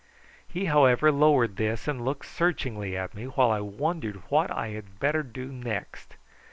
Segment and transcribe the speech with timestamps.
[0.47, 4.99] He, however, lowered this and looked searchingly at me, while I wondered what I had
[4.99, 6.15] better do next.